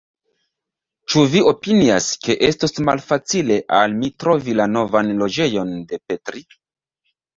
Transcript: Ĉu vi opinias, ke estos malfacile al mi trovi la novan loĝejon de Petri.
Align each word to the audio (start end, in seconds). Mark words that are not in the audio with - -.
Ĉu 1.13 1.25
vi 1.33 1.41
opinias, 1.51 2.07
ke 2.23 2.37
estos 2.49 2.75
malfacile 2.87 3.57
al 3.81 3.93
mi 3.99 4.09
trovi 4.25 4.57
la 4.63 4.67
novan 4.75 5.13
loĝejon 5.21 5.75
de 5.93 6.01
Petri. 6.13 6.45